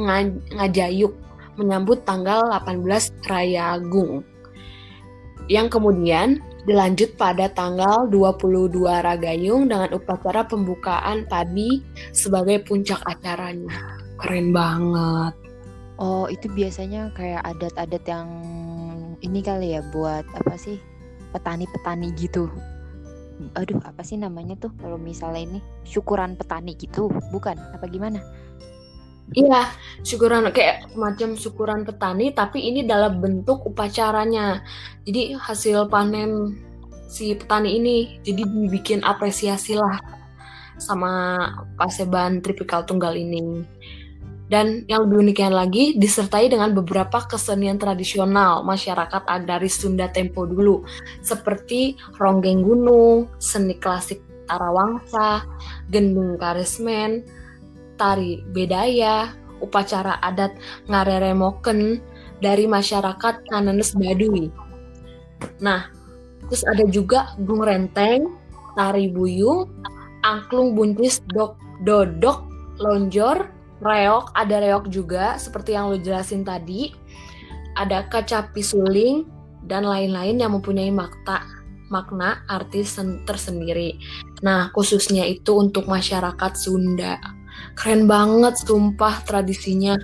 ngajayuk 0.53 1.13
menyambut 1.61 2.03
tanggal 2.03 2.49
18 2.51 3.29
Raya 3.29 3.79
Agung. 3.79 4.27
Yang 5.47 5.79
kemudian 5.79 6.43
dilanjut 6.69 7.17
pada 7.17 7.49
tanggal 7.49 8.05
22 8.13 8.77
Ragayung 8.85 9.73
dengan 9.73 9.89
upacara 9.97 10.45
pembukaan 10.45 11.25
padi 11.25 11.81
sebagai 12.13 12.61
puncak 12.61 13.01
acaranya. 13.09 13.97
Keren 14.21 14.53
banget. 14.53 15.33
Oh, 15.97 16.29
itu 16.29 16.45
biasanya 16.53 17.09
kayak 17.17 17.41
adat-adat 17.57 18.05
yang 18.05 18.29
ini 19.25 19.41
kali 19.41 19.75
ya 19.75 19.83
buat 19.89 20.29
apa 20.37 20.61
sih? 20.61 20.77
Petani-petani 21.33 22.13
gitu. 22.21 22.53
Aduh, 23.57 23.81
apa 23.81 24.05
sih 24.05 24.21
namanya 24.21 24.53
tuh 24.61 24.69
kalau 24.77 25.01
misalnya 25.01 25.41
ini 25.49 25.59
syukuran 25.89 26.37
petani 26.37 26.77
gitu, 26.77 27.09
bukan? 27.33 27.57
Apa 27.73 27.89
gimana? 27.89 28.21
Iya, 29.37 29.69
syukuran 30.01 30.49
kayak 30.49 30.97
macam 30.97 31.37
syukuran 31.37 31.85
petani, 31.85 32.33
tapi 32.33 32.65
ini 32.65 32.89
dalam 32.89 33.21
bentuk 33.21 33.61
upacaranya. 33.69 34.65
Jadi 35.05 35.37
hasil 35.37 35.93
panen 35.93 36.57
si 37.13 37.37
petani 37.37 37.77
ini, 37.77 37.97
jadi 38.25 38.43
dibikin 38.49 39.05
apresiasi 39.05 39.77
lah 39.77 40.01
sama 40.81 41.37
paseban 41.77 42.41
tripikal 42.41 42.89
tunggal 42.89 43.13
ini. 43.13 43.67
Dan 44.49 44.89
yang 44.89 45.05
lebih 45.05 45.29
uniknya 45.29 45.53
lagi, 45.53 45.93
disertai 46.01 46.49
dengan 46.49 46.73
beberapa 46.73 47.21
kesenian 47.29 47.77
tradisional 47.77 48.65
masyarakat 48.65 49.29
agraris 49.29 49.77
Sunda 49.77 50.09
tempo 50.09 50.49
dulu, 50.49 50.89
seperti 51.21 52.01
ronggeng 52.17 52.65
gunung, 52.65 53.29
seni 53.37 53.77
klasik 53.77 54.25
Tarawangsa, 54.49 55.45
gendung 55.93 56.41
karismen, 56.41 57.29
tari 57.99 58.41
bedaya, 58.55 59.35
upacara 59.59 60.23
adat 60.23 60.55
ngareremoken 60.87 61.99
dari 62.39 62.71
masyarakat 62.71 63.45
Kananes 63.51 63.99
Baduy. 63.99 64.49
Nah, 65.59 65.91
terus 66.47 66.63
ada 66.65 66.87
juga 66.87 67.35
gung 67.43 67.63
renteng, 67.63 68.39
tari 68.79 69.11
buyung, 69.11 69.67
angklung 70.23 70.79
buncis 70.79 71.19
dok 71.35 71.59
dodok, 71.83 72.47
lonjor, 72.79 73.51
reok, 73.83 74.35
ada 74.35 74.63
reok 74.63 74.91
juga 74.91 75.39
seperti 75.39 75.75
yang 75.75 75.91
lo 75.91 75.99
jelasin 75.99 76.43
tadi. 76.43 76.95
Ada 77.79 78.11
kacapi 78.11 78.59
suling 78.59 79.23
dan 79.63 79.87
lain-lain 79.87 80.43
yang 80.43 80.51
mempunyai 80.55 80.91
makta 80.91 81.47
makna 81.89 82.43
artis 82.51 82.99
tersendiri. 83.25 83.97
Nah, 84.43 84.71
khususnya 84.75 85.25
itu 85.25 85.57
untuk 85.57 85.87
masyarakat 85.87 86.53
Sunda. 86.59 87.38
Keren 87.79 88.11
banget 88.11 88.59
sumpah 88.63 89.23
tradisinya. 89.23 89.95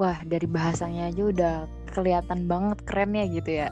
Wah, 0.00 0.16
dari 0.24 0.48
bahasanya 0.48 1.12
aja 1.12 1.22
udah 1.28 1.54
kelihatan 1.92 2.48
banget 2.48 2.78
kerennya 2.88 3.24
gitu 3.28 3.50
ya. 3.60 3.68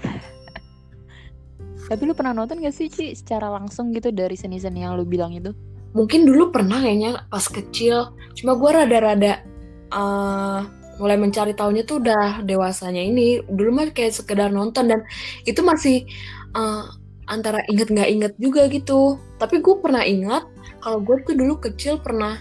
Tapi 1.90 2.02
lu 2.06 2.14
pernah 2.14 2.32
nonton 2.32 2.62
gak 2.62 2.72
sih 2.72 2.86
Ci 2.86 3.18
secara 3.18 3.50
langsung 3.50 3.90
gitu 3.90 4.14
dari 4.14 4.38
seni-seni 4.38 4.86
yang 4.86 4.94
lu 4.94 5.04
bilang 5.04 5.34
itu? 5.34 5.50
Mungkin 5.90 6.22
dulu 6.22 6.54
pernah 6.54 6.78
kayaknya 6.78 7.26
pas 7.26 7.42
kecil. 7.50 8.14
Cuma 8.38 8.54
gue 8.54 8.70
rada-rada 8.70 9.42
uh, 9.90 10.62
mulai 11.02 11.18
mencari 11.18 11.50
tahunya 11.50 11.82
tuh 11.82 11.98
udah 11.98 12.46
dewasanya 12.46 13.02
ini. 13.02 13.42
Dulu 13.42 13.70
mah 13.74 13.90
kayak 13.90 14.14
sekedar 14.14 14.54
nonton 14.54 14.86
dan 14.86 15.02
itu 15.42 15.60
masih 15.66 16.06
uh, 16.54 16.86
antara 17.26 17.58
inget 17.66 17.90
nggak 17.90 18.08
inget 18.08 18.32
juga 18.38 18.70
gitu. 18.70 19.18
Tapi 19.42 19.58
gue 19.58 19.74
pernah 19.82 20.06
ingat 20.06 20.46
kalau 20.78 21.02
gue 21.02 21.26
tuh 21.26 21.34
dulu 21.34 21.58
kecil 21.58 21.98
pernah 21.98 22.38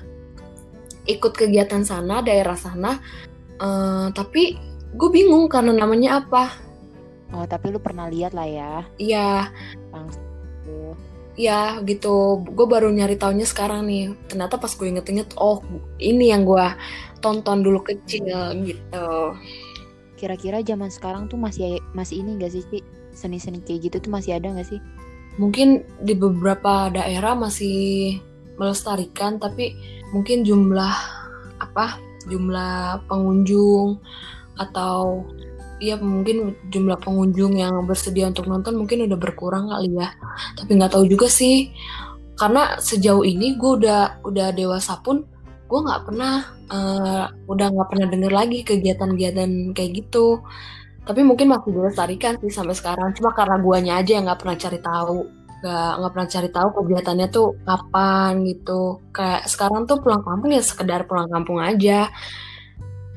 ikut 1.09 1.33
kegiatan 1.33 1.81
sana 1.81 2.21
daerah 2.21 2.53
sana. 2.53 3.01
Uh, 3.57 4.13
tapi 4.13 4.55
gue 4.93 5.09
bingung 5.09 5.49
karena 5.49 5.73
namanya 5.73 6.21
apa. 6.21 6.53
Oh 7.33 7.45
tapi 7.45 7.73
lu 7.73 7.81
pernah 7.81 8.05
lihat 8.05 8.37
lah 8.37 8.45
ya. 8.45 8.73
Iya. 9.01 9.49
Langsung. 9.89 10.25
Ya 11.33 11.81
gitu. 11.81 12.45
Gue 12.45 12.67
baru 12.69 12.93
nyari 12.93 13.17
tahunya 13.17 13.49
sekarang 13.49 13.89
nih. 13.89 14.13
Ternyata 14.29 14.61
pas 14.61 14.69
gue 14.69 14.87
inget-inget 14.87 15.33
oh 15.41 15.65
ini 15.97 16.29
yang 16.29 16.45
gue 16.45 16.67
tonton 17.19 17.65
dulu 17.65 17.81
kecil 17.83 18.53
gitu. 18.63 19.09
Kira-kira 20.19 20.59
zaman 20.61 20.91
sekarang 20.91 21.31
tuh 21.31 21.39
masih 21.39 21.79
masih 21.95 22.21
ini 22.23 22.39
gak 22.39 22.51
sih 22.51 22.63
seni-seni 23.15 23.63
kayak 23.63 23.87
gitu 23.87 23.97
tuh 24.07 24.11
masih 24.11 24.35
ada 24.35 24.51
gak 24.51 24.67
sih? 24.67 24.79
Mungkin 25.39 25.87
di 26.03 26.11
beberapa 26.19 26.91
daerah 26.91 27.31
masih 27.39 28.19
melestarikan 28.59 29.39
tapi 29.39 29.73
mungkin 30.11 30.43
jumlah 30.43 30.95
apa 31.63 31.97
jumlah 32.27 33.07
pengunjung 33.07 33.97
atau 34.59 35.23
ya 35.79 35.95
mungkin 35.95 36.59
jumlah 36.67 36.99
pengunjung 36.99 37.55
yang 37.55 37.87
bersedia 37.87 38.27
untuk 38.27 38.51
nonton 38.51 38.75
mungkin 38.75 39.07
udah 39.07 39.15
berkurang 39.15 39.71
kali 39.71 39.95
ya. 39.95 40.11
Tapi 40.59 40.75
nggak 40.75 40.91
tahu 40.91 41.07
juga 41.07 41.31
sih 41.31 41.71
karena 42.35 42.79
sejauh 42.79 43.23
ini 43.23 43.55
gue 43.55 43.83
udah 43.83 44.23
udah 44.23 44.47
dewasa 44.55 44.99
pun 44.99 45.23
gue 45.69 45.79
nggak 45.79 46.03
pernah 46.07 46.43
uh, 46.71 47.25
udah 47.47 47.67
nggak 47.71 47.87
pernah 47.87 48.07
denger 48.11 48.31
lagi 48.35 48.59
kegiatan-kegiatan 48.67 49.71
kayak 49.71 49.91
gitu. 50.03 50.43
Tapi 51.07 51.25
mungkin 51.25 51.49
masih 51.49 51.73
dilestarikan 51.73 52.37
sih 52.43 52.51
sampai 52.53 52.75
sekarang 52.75 53.15
cuma 53.15 53.31
karena 53.33 53.57
guanya 53.57 53.93
aja 54.03 54.19
yang 54.19 54.27
nggak 54.27 54.45
pernah 54.45 54.57
cari 54.59 54.79
tahu 54.83 55.38
nggak 55.59 55.91
nggak 55.99 56.11
pernah 56.15 56.29
cari 56.31 56.49
tahu 56.49 56.69
kegiatannya 56.81 57.27
tuh 57.31 57.47
kapan 57.67 58.33
gitu. 58.47 59.03
Kayak 59.11 59.43
sekarang 59.51 59.83
tuh 59.83 59.99
pulang 59.99 60.23
kampung 60.23 60.51
ya 60.55 60.63
sekedar 60.63 61.03
pulang 61.05 61.27
kampung 61.27 61.59
aja. 61.59 62.07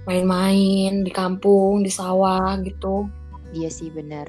Main-main 0.06 1.06
di 1.06 1.12
kampung 1.14 1.86
di 1.86 1.90
sawah 1.90 2.58
gitu. 2.66 3.06
Iya 3.54 3.70
sih 3.70 3.88
benar. 3.94 4.26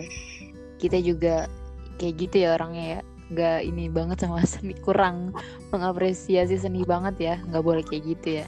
Kita 0.78 1.02
juga 1.02 1.50
kayak 1.98 2.14
gitu 2.22 2.36
ya 2.46 2.50
orangnya 2.54 2.86
ya. 2.86 3.00
Nggak 3.34 3.60
ini 3.66 3.84
banget 3.90 4.18
sama 4.22 4.46
seni 4.52 4.78
kurang 4.78 5.34
mengapresiasi 5.74 6.62
seni 6.62 6.86
banget 6.86 7.16
ya. 7.18 7.36
Nggak 7.50 7.64
boleh 7.66 7.84
kayak 7.84 8.04
gitu 8.14 8.28
ya. 8.44 8.46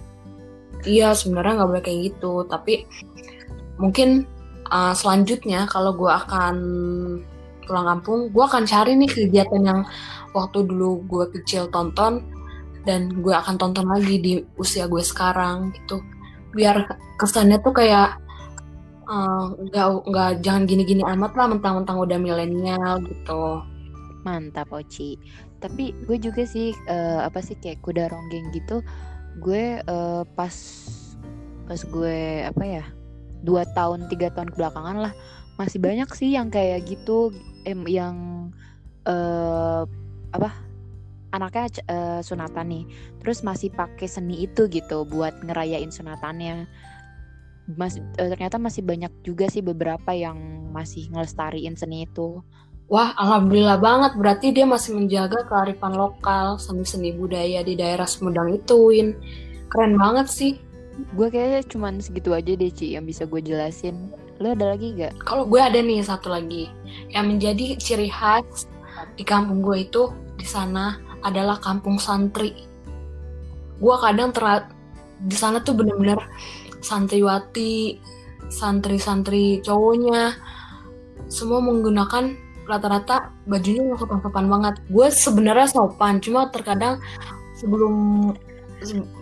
Iya 0.85 1.17
sebenarnya 1.17 1.63
nggak 1.63 1.69
boleh 1.73 1.83
kayak 1.83 1.99
gitu. 2.13 2.45
Tapi 2.45 2.85
mungkin 3.81 4.29
uh, 4.69 4.93
selanjutnya 4.93 5.65
kalau 5.65 5.97
gue 5.97 6.11
akan 6.13 6.55
pulang 7.65 7.85
kampung 7.85 8.29
gue 8.31 8.43
akan 8.45 8.63
cari 8.63 8.93
nih 8.95 9.09
kegiatan 9.09 9.61
yang 9.61 9.81
waktu 10.31 10.63
dulu 10.65 11.03
gue 11.09 11.25
kecil 11.39 11.67
tonton 11.69 12.21
dan 12.85 13.09
gue 13.21 13.33
akan 13.33 13.57
tonton 13.57 13.89
lagi 13.89 14.21
di 14.21 14.33
usia 14.61 14.85
gue 14.85 15.01
sekarang 15.01 15.73
gitu. 15.73 15.99
Biar 16.53 16.85
kesannya 17.17 17.57
tuh 17.65 17.73
kayak 17.73 18.21
eh, 19.09 19.45
nggak 19.69 19.87
uh, 19.89 20.01
nggak 20.05 20.31
jangan 20.45 20.63
gini-gini 20.69 21.01
amat 21.03 21.33
lah 21.33 21.49
mentang-mentang 21.49 21.97
udah 21.97 22.17
milenial 22.21 23.01
gitu. 23.03 23.65
Mantap 24.21 24.69
Oci. 24.69 25.17
Tapi 25.57 25.97
gue 26.05 26.17
juga 26.21 26.45
sih 26.45 26.77
uh, 26.85 27.25
apa 27.25 27.41
sih 27.41 27.57
kayak 27.57 27.81
kuda 27.81 28.09
ronggeng 28.09 28.53
gitu 28.53 28.85
gue 29.39 29.83
uh, 29.83 30.23
pas 30.35 30.55
pas 31.65 31.81
gue 31.81 32.17
apa 32.45 32.63
ya 32.63 32.85
dua 33.43 33.67
tahun 33.75 34.07
tiga 34.07 34.31
tahun 34.31 34.53
kebelakangan 34.55 34.97
lah 35.09 35.13
masih 35.55 35.79
banyak 35.79 36.09
sih 36.11 36.35
yang 36.35 36.51
kayak 36.51 36.83
gitu 36.87 37.31
em 37.63 37.81
yang 37.87 38.15
uh, 39.07 39.87
apa 40.35 40.51
anaknya 41.31 41.67
uh, 41.87 42.21
sunatan 42.23 42.67
nih 42.71 42.83
terus 43.23 43.43
masih 43.43 43.71
pakai 43.71 44.07
seni 44.07 44.47
itu 44.47 44.67
gitu 44.67 45.03
buat 45.07 45.35
ngerayain 45.43 45.91
sunatannya 45.91 46.67
Mas, 47.65 47.97
uh, 47.97 48.29
ternyata 48.29 48.61
masih 48.61 48.85
banyak 48.85 49.11
juga 49.25 49.49
sih 49.49 49.63
beberapa 49.63 50.13
yang 50.13 50.37
masih 50.75 51.07
ngelestariin 51.11 51.79
seni 51.79 52.05
itu 52.05 52.43
Wah, 52.85 53.17
alhamdulillah 53.17 53.81
banget. 53.81 54.13
Berarti 54.13 54.53
dia 54.53 54.61
masih 54.69 54.93
menjaga 54.93 55.41
kearifan 55.49 55.97
lokal, 55.97 56.61
seni-seni 56.61 57.17
budaya 57.17 57.65
di 57.65 57.73
daerah 57.73 58.05
Sumedang 58.05 58.53
itu, 58.53 58.77
Win. 58.77 59.17
Keren 59.73 59.97
banget 59.97 60.29
sih. 60.29 60.61
Gue 61.17 61.33
kayaknya 61.33 61.65
cuman 61.65 61.97
segitu 61.97 62.29
aja 62.37 62.53
deh, 62.53 62.69
Ci, 62.69 62.93
yang 62.93 63.09
bisa 63.09 63.25
gue 63.25 63.41
jelasin. 63.41 64.13
Lo 64.43 64.51
ada 64.51 64.75
lagi 64.75 64.91
gak? 64.99 65.15
Kalau 65.23 65.47
gue 65.47 65.61
ada 65.61 65.79
nih 65.79 66.03
satu 66.03 66.27
lagi 66.27 66.67
yang 67.11 67.31
menjadi 67.31 67.79
ciri 67.79 68.11
khas 68.11 68.67
di 69.15 69.23
kampung 69.23 69.63
gue 69.63 69.87
itu 69.87 70.11
di 70.35 70.43
sana 70.43 70.99
adalah 71.23 71.55
kampung 71.63 71.95
santri. 71.95 72.51
Gue 73.79 73.95
kadang 74.03 74.35
ter 74.35 74.43
di 75.23 75.35
sana 75.35 75.63
tuh 75.63 75.79
bener-bener 75.79 76.19
santriwati, 76.83 77.97
santri-santri 78.51 79.63
cowoknya 79.63 80.35
semua 81.31 81.63
menggunakan 81.63 82.35
rata-rata 82.67 83.33
bajunya 83.47 83.87
nggak 83.87 83.99
sopan-sopan 84.03 84.45
banget. 84.51 84.75
Gue 84.91 85.07
sebenarnya 85.09 85.67
sopan, 85.71 86.19
cuma 86.19 86.51
terkadang 86.51 86.99
sebelum 87.55 87.93
se- 88.35 88.44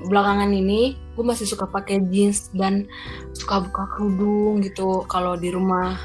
belakangan 0.10 0.52
ini 0.52 0.98
gue 1.14 1.26
masih 1.26 1.46
suka 1.46 1.70
pakai 1.70 2.02
jeans 2.10 2.50
dan 2.58 2.90
suka 3.38 3.64
buka 3.70 3.84
kerudung 3.96 4.60
gitu 4.66 5.06
kalau 5.06 5.38
di 5.38 5.54
rumah. 5.54 5.96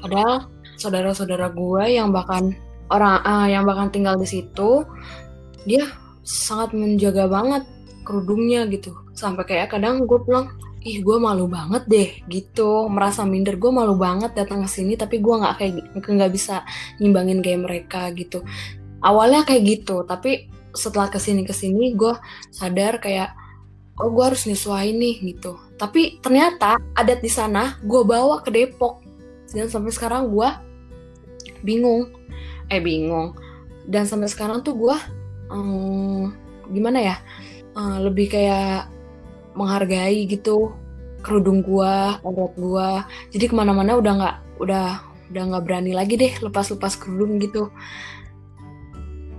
Padahal 0.00 0.48
saudara-saudara 0.80 1.52
gue 1.52 1.84
yang 1.98 2.14
bahkan 2.14 2.56
orang 2.88 3.20
ah, 3.26 3.46
yang 3.50 3.66
bahkan 3.68 3.90
tinggal 3.92 4.16
di 4.16 4.24
situ, 4.24 4.86
dia 5.68 5.84
sangat 6.24 6.72
menjaga 6.72 7.26
banget 7.26 7.66
kerudungnya 8.06 8.64
gitu. 8.70 8.96
Sampai 9.12 9.44
kayak 9.44 9.76
kadang 9.76 10.08
gue 10.08 10.18
pulang 10.22 10.48
ih 10.80 11.04
gue 11.04 11.16
malu 11.20 11.44
banget 11.44 11.84
deh 11.84 12.08
gitu 12.32 12.88
merasa 12.88 13.28
minder 13.28 13.60
gue 13.60 13.68
malu 13.68 14.00
banget 14.00 14.32
datang 14.32 14.64
ke 14.64 14.68
sini 14.72 14.96
tapi 14.96 15.20
gue 15.20 15.34
nggak 15.36 15.54
kayak 15.60 15.72
nggak 15.92 16.32
bisa 16.32 16.64
nyimbangin 16.96 17.44
kayak 17.44 17.60
mereka 17.68 18.08
gitu 18.16 18.40
awalnya 19.04 19.44
kayak 19.44 19.62
gitu 19.68 20.08
tapi 20.08 20.48
setelah 20.74 21.10
ke 21.10 21.18
sini 21.18 21.42
ke 21.42 21.54
sini 21.54 21.94
gue 21.94 22.14
sadar 22.54 23.02
kayak 23.02 23.34
oh 24.00 24.08
gue 24.12 24.24
harus 24.24 24.46
nyesuaiin 24.46 24.96
nih 24.96 25.16
gitu 25.34 25.58
tapi 25.76 26.22
ternyata 26.22 26.78
adat 26.94 27.20
di 27.20 27.30
sana 27.30 27.76
gue 27.82 28.02
bawa 28.06 28.40
ke 28.42 28.50
Depok 28.54 29.02
dan 29.50 29.66
sampai 29.66 29.90
sekarang 29.92 30.30
gue 30.30 30.48
bingung 31.66 32.10
eh 32.70 32.80
bingung 32.80 33.34
dan 33.90 34.06
sampai 34.06 34.30
sekarang 34.30 34.62
tuh 34.62 34.78
gue 34.78 34.96
hmm, 35.50 36.22
gimana 36.70 36.98
ya 37.02 37.16
Eh, 37.70 37.98
lebih 38.02 38.26
kayak 38.34 38.90
menghargai 39.54 40.26
gitu 40.26 40.74
kerudung 41.22 41.62
gua, 41.62 42.18
adat 42.18 42.52
gua. 42.58 43.06
Jadi 43.30 43.44
ke 43.46 43.54
mana-mana 43.54 43.94
udah 43.94 44.12
nggak 44.18 44.36
udah 44.58 44.86
udah 45.30 45.42
nggak 45.54 45.64
berani 45.68 45.92
lagi 45.94 46.18
deh 46.18 46.32
lepas-lepas 46.42 46.98
kerudung 46.98 47.38
gitu. 47.38 47.70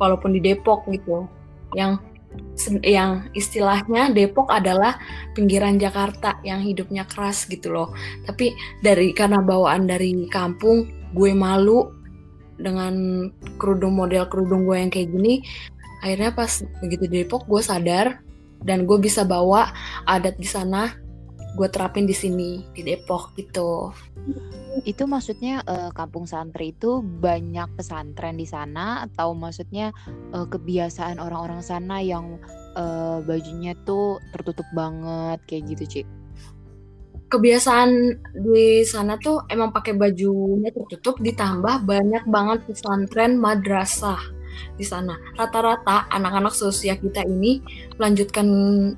Walaupun 0.01 0.34
di 0.34 0.41
Depok 0.41 0.89
gitu, 0.89 1.29
yang 1.77 2.01
yang 2.81 3.27
istilahnya 3.36 4.10
Depok 4.15 4.48
adalah 4.50 4.96
pinggiran 5.36 5.75
Jakarta 5.75 6.39
yang 6.48 6.63
hidupnya 6.63 7.05
keras 7.05 7.46
gitu 7.46 7.70
loh. 7.70 7.93
Tapi 8.25 8.55
dari 8.81 9.12
karena 9.12 9.43
bawaan 9.43 9.86
dari 9.86 10.25
kampung, 10.31 10.88
gue 11.12 11.31
malu 11.36 11.91
dengan 12.62 13.27
kerudung 13.58 13.98
model 13.98 14.29
kerudung 14.31 14.63
gue 14.63 14.77
yang 14.79 14.91
kayak 14.93 15.12
gini. 15.12 15.43
Akhirnya 16.01 16.31
pas 16.34 16.65
begitu 16.81 17.05
di 17.05 17.22
Depok, 17.22 17.46
gue 17.46 17.62
sadar 17.62 18.24
dan 18.62 18.86
gue 18.86 18.98
bisa 19.01 19.25
bawa 19.25 19.74
adat 20.05 20.38
di 20.38 20.46
sana 20.46 21.00
gue 21.51 21.67
terapin 21.67 22.08
di 22.08 22.15
sini 22.15 22.63
di 22.72 22.81
Depok 22.88 23.36
gitu. 23.36 23.91
Itu 24.88 25.03
maksudnya 25.03 25.60
eh, 25.67 25.91
kampung 25.91 26.24
santri 26.24 26.72
itu 26.72 27.03
banyak 27.03 27.75
pesantren 27.75 28.39
di 28.39 28.48
sana 28.48 29.03
atau 29.03 29.36
maksudnya 29.36 29.91
eh, 30.31 30.48
kebiasaan 30.48 31.20
orang-orang 31.20 31.60
sana 31.60 32.00
yang 32.00 32.39
eh, 32.79 33.20
bajunya 33.27 33.75
tuh 33.84 34.24
tertutup 34.31 34.65
banget 34.72 35.43
kayak 35.48 35.75
gitu, 35.75 35.84
Cik? 36.00 36.08
Kebiasaan 37.31 37.91
di 38.43 38.84
sana 38.84 39.15
tuh 39.15 39.48
emang 39.48 39.72
pakai 39.72 39.96
bajunya 39.96 40.67
tertutup 40.72 41.15
ditambah 41.24 41.88
banyak 41.88 42.27
banget 42.27 42.60
pesantren 42.67 43.39
madrasah 43.39 44.20
di 44.75 44.84
sana. 44.84 45.15
Rata-rata 45.39 46.12
anak-anak 46.12 46.51
seusia 46.51 47.00
kita 47.00 47.24
ini 47.24 47.63
melanjutkan 47.96 48.48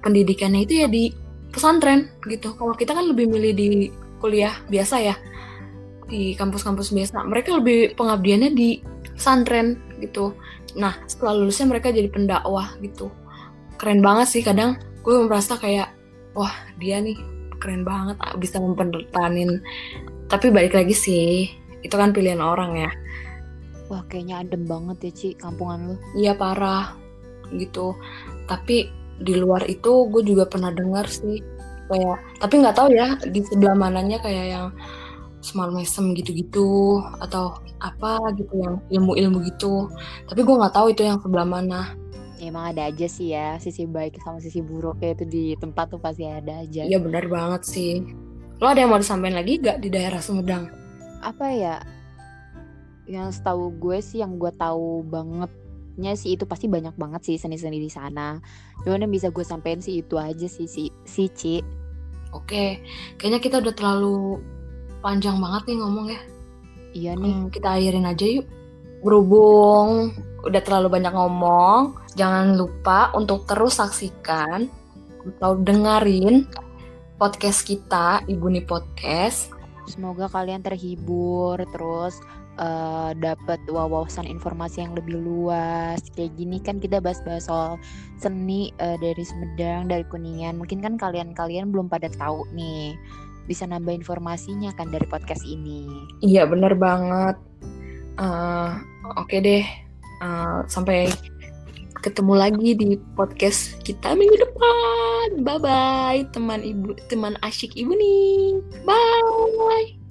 pendidikannya 0.01 0.65
itu 0.65 0.73
ya 0.81 0.87
di 0.89 1.13
pesantren 1.53 2.09
gitu. 2.25 2.57
Kalau 2.57 2.73
kita 2.73 2.97
kan 2.97 3.05
lebih 3.05 3.29
milih 3.29 3.53
di 3.53 3.69
kuliah 4.17 4.57
biasa 4.67 4.95
ya 4.99 5.15
di 6.09 6.33
kampus-kampus 6.33 6.91
biasa. 6.91 7.21
Mereka 7.23 7.61
lebih 7.61 7.93
pengabdiannya 7.95 8.51
di 8.57 8.81
pesantren 9.13 9.77
gitu. 10.01 10.33
Nah 10.75 10.97
setelah 11.05 11.37
lulusnya 11.37 11.69
mereka 11.69 11.93
jadi 11.93 12.09
pendakwah 12.09 12.73
gitu. 12.81 13.13
Keren 13.77 14.01
banget 14.01 14.27
sih 14.33 14.41
kadang 14.41 14.81
gue 15.05 15.15
merasa 15.29 15.55
kayak 15.55 15.93
wah 16.33 16.51
dia 16.81 16.97
nih 16.97 17.15
keren 17.61 17.85
banget 17.85 18.17
ah, 18.19 18.35
bisa 18.35 18.57
mempertanin. 18.57 19.61
Tapi 20.27 20.49
balik 20.49 20.73
lagi 20.73 20.97
sih 20.97 21.47
itu 21.85 21.95
kan 21.95 22.11
pilihan 22.11 22.41
orang 22.41 22.79
ya. 22.79 22.91
Wah, 23.91 24.01
kayaknya 24.07 24.41
adem 24.41 24.63
banget 24.65 24.97
ya, 25.05 25.11
Cik, 25.11 25.35
kampungan 25.43 25.79
lu. 25.93 25.95
Iya 26.15 26.33
parah 26.33 26.95
gitu. 27.53 27.93
Tapi 28.47 28.89
di 29.21 29.33
luar 29.37 29.65
itu 29.69 30.09
gue 30.09 30.23
juga 30.25 30.49
pernah 30.49 30.73
dengar 30.73 31.05
sih 31.05 31.43
kayak 31.91 32.17
tapi 32.41 32.53
nggak 32.63 32.75
tahu 32.75 32.89
ya 32.95 33.19
di 33.27 33.43
sebelah 33.45 33.75
mananya 33.75 34.17
kayak 34.23 34.45
yang 34.55 34.67
small 35.43 35.75
mesem 35.75 36.15
gitu-gitu 36.15 37.03
atau 37.19 37.59
apa 37.83 38.31
gitu 38.39 38.55
yang 38.55 38.79
ilmu-ilmu 38.87 39.43
gitu. 39.51 39.91
Tapi 40.31 40.39
gue 40.39 40.55
nggak 40.55 40.73
tahu 40.73 40.95
itu 40.95 41.03
yang 41.03 41.19
sebelah 41.19 41.43
mana. 41.43 41.91
Ya, 42.39 42.49
emang 42.49 42.71
ada 42.71 42.87
aja 42.87 43.07
sih 43.07 43.35
ya, 43.35 43.59
sisi 43.59 43.83
baik 43.83 44.19
sama 44.23 44.39
sisi 44.39 44.63
buruk 44.63 45.03
kayak 45.03 45.19
itu 45.21 45.25
di 45.27 45.45
tempat 45.59 45.91
tuh 45.91 45.99
pasti 45.99 46.23
ada 46.23 46.63
aja. 46.63 46.87
Iya 46.87 46.97
benar 47.03 47.27
banget 47.27 47.61
sih. 47.67 48.07
Lo 48.63 48.71
ada 48.71 48.79
yang 48.79 48.95
mau 48.95 48.99
disampaikan 49.03 49.43
lagi 49.43 49.59
gak 49.59 49.83
di 49.83 49.91
daerah 49.91 50.23
Sumedang? 50.23 50.71
Apa 51.19 51.51
ya? 51.51 51.83
Yang 53.03 53.43
setahu 53.43 53.75
gue 53.75 53.99
sih 53.99 54.23
yang 54.23 54.39
gue 54.39 54.51
tahu 54.55 55.03
bangetnya 55.93 56.17
sih 56.17 56.33
itu 56.33 56.49
pasti 56.49 56.65
banyak 56.65 56.97
banget 56.97 57.21
sih 57.21 57.37
seni-seni 57.37 57.77
di 57.77 57.85
sana. 57.85 58.41
Cuman 58.81 59.05
yang 59.05 59.13
bisa 59.13 59.29
gue 59.29 59.45
sampein 59.45 59.77
sih 59.77 60.01
itu 60.01 60.17
aja 60.17 60.49
sih 60.49 60.65
si 60.65 60.89
si 61.05 61.29
Ci. 61.29 61.61
Oke, 62.33 62.81
kayaknya 63.21 63.37
kita 63.37 63.61
udah 63.61 63.73
terlalu 63.77 64.41
panjang 65.05 65.37
banget 65.37 65.69
nih 65.69 65.77
ngomong 65.77 66.07
ya. 66.09 66.21
Iya 66.97 67.11
nih. 67.13 67.33
Hmm, 67.37 67.49
kita 67.53 67.77
akhirin 67.77 68.09
aja 68.09 68.25
yuk. 68.25 68.49
Berhubung 69.05 70.17
udah 70.41 70.61
terlalu 70.65 70.97
banyak 70.97 71.13
ngomong, 71.13 71.93
jangan 72.17 72.57
lupa 72.57 73.13
untuk 73.13 73.45
terus 73.45 73.77
saksikan 73.77 74.65
atau 75.37 75.53
dengerin 75.61 76.49
podcast 77.21 77.69
kita, 77.69 78.25
Ibu 78.25 78.49
Ni 78.49 78.65
Podcast. 78.65 79.53
Semoga 79.87 80.31
kalian 80.31 80.63
terhibur 80.63 81.59
terus 81.75 82.19
eh, 82.59 83.11
dapat 83.17 83.59
wawasan 83.67 84.27
informasi 84.27 84.83
yang 84.83 84.93
lebih 84.95 85.19
luas. 85.19 85.99
Kayak 86.15 86.35
gini 86.39 86.57
kan 86.63 86.79
kita 86.79 87.03
bahas-bahas 87.03 87.47
soal 87.47 87.81
seni 88.19 88.71
eh, 88.79 88.97
dari 88.99 89.23
Sumedang, 89.23 89.91
dari 89.91 90.05
Kuningan. 90.07 90.59
Mungkin 90.59 90.79
kan 90.79 90.95
kalian-kalian 90.95 91.71
belum 91.71 91.91
pada 91.91 92.07
tahu 92.13 92.47
nih. 92.55 92.95
Bisa 93.43 93.67
nambah 93.67 93.91
informasinya 93.91 94.71
kan 94.79 94.87
dari 94.87 95.03
podcast 95.03 95.43
ini. 95.43 95.83
Iya, 96.23 96.47
bener 96.47 96.73
banget. 96.79 97.35
Eh, 98.15 98.71
Oke 99.19 99.43
deh, 99.43 99.67
Eh, 100.23 100.59
sampai 100.71 101.11
ketemu 102.03 102.33
lagi 102.35 102.69
di 102.75 102.99
podcast 103.15 103.79
kita 103.87 104.11
minggu 104.11 104.35
depan. 104.35 105.39
Bye 105.39 105.59
bye, 105.63 106.21
teman 106.35 106.59
ibu, 106.59 106.99
teman 107.07 107.39
asyik 107.39 107.79
ibu 107.79 107.95
nih. 107.95 108.59
Bye. 108.83 110.02